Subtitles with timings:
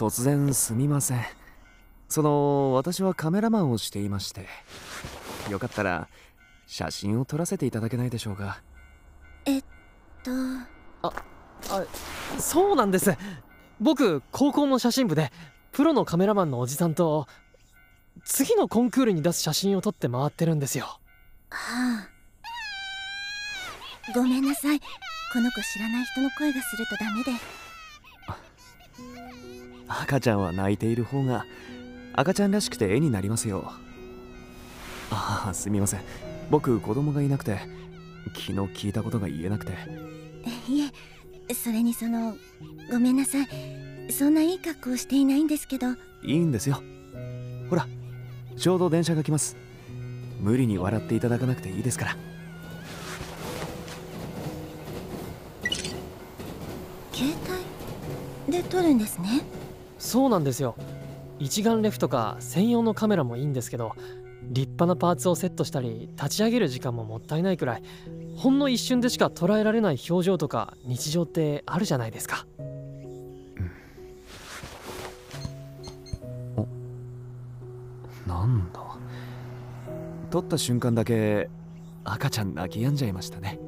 [0.00, 1.22] 突然すみません。
[2.08, 4.46] その私はカメラマンをしていまして。
[5.50, 6.08] よかったら
[6.66, 8.62] 写真を撮らせていただけないでしょうか。
[9.44, 9.64] えっ
[10.24, 10.30] と。
[11.02, 11.12] あ
[12.38, 13.14] そうなんです。
[13.78, 15.30] 僕高校の写真部で
[15.70, 17.28] プロのカメラマンのおじさんと
[18.24, 20.98] 次のコンクールに出す写真を撮って回ってるんですよ。
[21.50, 22.08] はあ。
[24.14, 24.80] ごめんなさい。
[24.80, 24.86] こ
[25.40, 27.32] の子知らない人の声がするとダメで
[29.92, 31.44] 赤ちゃんは泣いている方が
[32.14, 33.72] 赤ちゃんらしくて絵になりますよ。
[35.10, 36.00] ああすみません。
[36.48, 37.58] 僕子供がいなくて
[38.34, 39.72] 昨日聞いたことが言えなくて。
[40.68, 40.80] い
[41.48, 42.36] えそれにその
[42.90, 43.48] ごめんなさい。
[44.12, 45.88] そんないい格好していないんですけど。
[45.88, 45.96] い
[46.34, 46.82] いんですよ。
[47.68, 47.88] ほら
[48.56, 49.56] ちょうど電車が来ます。
[50.38, 52.16] 無理に笑っていただかなくていいですから。
[57.12, 57.34] 携
[58.46, 59.42] 帯で撮るんですね
[60.00, 60.74] そうなんですよ。
[61.38, 63.94] 一眼レフとか専用のカメラもいいんですけど
[64.42, 67.82] 立派なパーツをセットしたり立ち上げる時間ももったいないくらい
[68.36, 72.46] ほんの一瞬でしか捉えられない表情とか日常ってあるじゃないですか。
[78.26, 78.80] なんだ。
[80.30, 81.50] 撮った瞬間だけ
[82.04, 83.58] 赤ちゃん泣き止んじゃいましたね。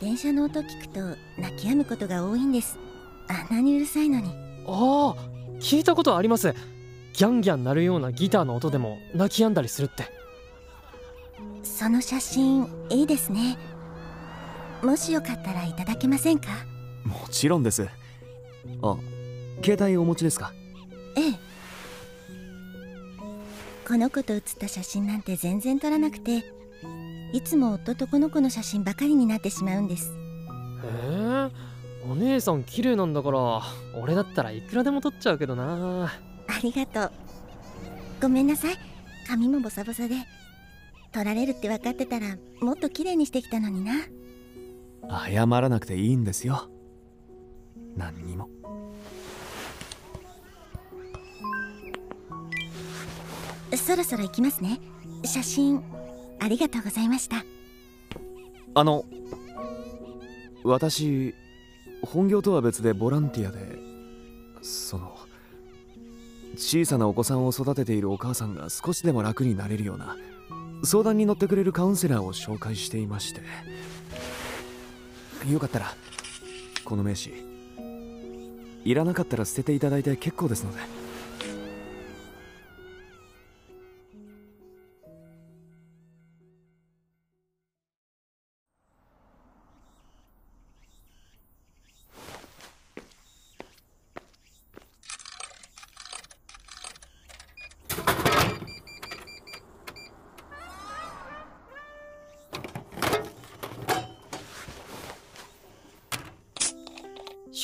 [0.00, 1.00] 電車の音聞くと
[1.40, 2.78] 泣き止むことが多いんです
[3.28, 4.28] あんなにうるさいのに。
[4.66, 5.16] ああ
[5.60, 6.54] 聞いたことあります。
[7.12, 10.04] ギャンギャン鳴るようなギターの音でも泣き止んだりするって。
[11.62, 13.56] その写真いいですね。
[14.82, 16.48] もしよかったらいただけませんか？
[17.04, 17.88] もちろんです。
[18.82, 18.96] あ
[19.62, 20.52] 携帯お持ちですか？
[21.16, 21.34] ええ。
[23.86, 26.42] この子と写った写真なんて全然撮らなくて
[27.32, 30.10] いつも夫とこの子の写真ばかりになってしまうんです。
[30.10, 30.12] へ
[31.50, 31.50] え
[32.08, 33.62] お姉さん綺麗なんだから
[33.98, 36.06] 俺だったらいくらでも撮っちゃうけどな。
[36.06, 36.10] あ
[36.62, 37.12] りがとう。
[38.20, 38.76] ごめんなさい。
[39.26, 40.16] 髪もボサボサで。
[41.12, 43.94] 撮られるって分かってたらもっと綺麗にしてきたのにな。
[45.28, 46.68] 謝らなくていいんですよ。
[47.96, 48.48] 何にも。
[53.76, 54.80] そろそろ行きますね。
[55.24, 55.82] 写真
[56.40, 57.44] ありがとうございました。
[58.74, 59.04] あの
[60.64, 61.34] 私
[62.04, 63.78] 本業とは別でボランティアで
[64.62, 65.16] その
[66.56, 70.16] 小さなお子さんを育てているお母さんが少しでも楽になれるような
[70.84, 73.40] 相談に乗ってくれるカウンセラーを紹介していまして。
[75.50, 75.94] よかったら
[76.84, 77.32] この名刺
[78.84, 81.03] いらなかったら捨てていただいて結構ですので。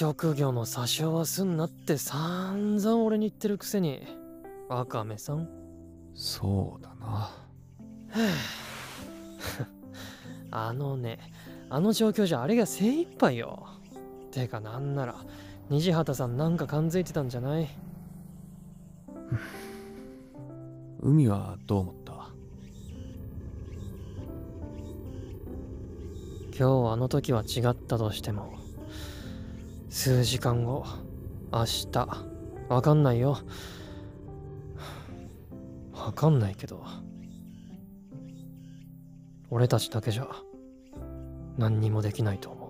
[0.00, 4.00] 職業の詐称はすんなって散々俺に言ってるくせに。
[4.66, 5.46] ワカメさん。
[6.14, 7.30] そうだな。
[10.50, 11.18] あのね
[11.68, 13.66] あの状況じゃあれが精一杯よ。
[14.30, 15.16] てかなんなら
[15.68, 17.68] 虹畑さんなんか感づいてたんじゃない？
[21.02, 22.12] 海はどう思った？
[26.58, 28.54] 今日あの時は違ったとしても
[29.90, 30.86] 数時間後。
[31.52, 32.08] 明日。
[32.68, 33.38] わかんないよ。
[35.92, 36.84] わかんないけど。
[39.50, 40.28] 俺たちだけじゃ
[41.58, 42.69] 何にもできないと思う。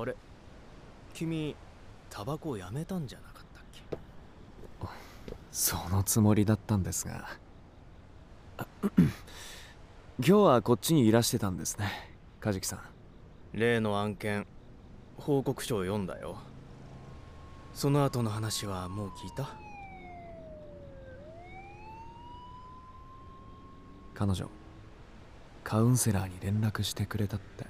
[0.00, 0.14] あれ
[1.14, 1.56] 君
[2.10, 3.82] タバコやめたんじゃなかったっけ？
[5.50, 7.28] そのつもりだったんですが。
[10.20, 11.86] 今日はこっちにいらしてたんですね
[12.40, 12.80] 梶木さん。
[13.52, 14.46] 例の案件
[15.16, 16.38] 報告書を読んだよ。
[17.72, 19.48] その後の話はもう聞いた？
[24.14, 24.48] 彼女
[25.62, 27.64] カウンセラーに連絡してくれたって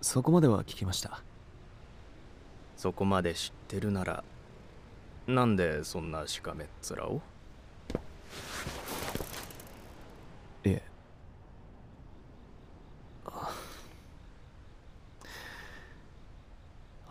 [0.00, 1.22] そこまでは聞きました。
[2.76, 4.24] そこまで知ってるなら
[5.26, 7.20] なんでそんなしかめっ面を？
[10.64, 10.82] いえ。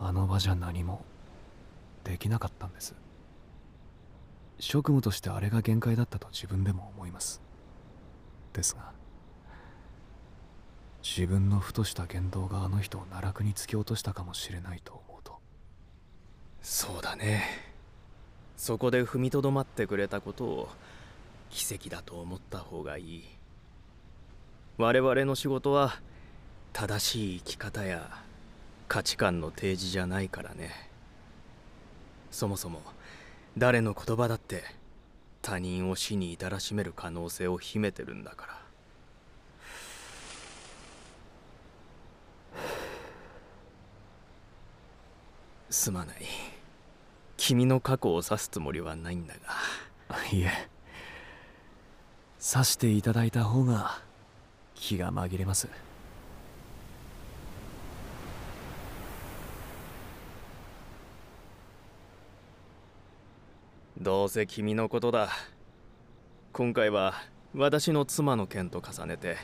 [0.00, 1.04] あの場じゃ何も
[2.04, 2.94] できなかったんです。
[4.58, 7.42] 職務としてあれが限界だったと自分でも思います。
[8.52, 8.92] ですが
[11.16, 15.38] 自分のふとした言動があの人を奈落に突き落としたかもしれないと思うと。
[16.60, 17.44] そうだね。
[18.58, 20.68] そこで踏みとどまってくれたことを
[21.48, 23.24] 奇跡だと思った方がいい。
[24.76, 25.98] 我々の仕事は
[26.74, 28.22] 正しい生き方や
[28.86, 30.90] 価値観の提示じゃないからね。
[32.30, 32.82] そもそも
[33.56, 34.62] 誰の言葉だって
[35.40, 38.57] 他人を死に至らしめる可能性を秘めてるんだから。
[45.70, 46.16] すまない。
[47.36, 50.16] 君の過去を指すつもりはないんだが。
[50.32, 50.50] いえ。
[52.40, 54.00] 刺していただいた方が
[54.74, 55.68] 気が紛れます。
[64.00, 65.28] どうせ君のことだ。
[66.52, 67.14] 今回は
[67.54, 69.36] 私の妻の件と重ねて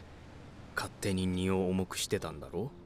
[0.76, 2.84] 勝手に荷を重くしてたんだろう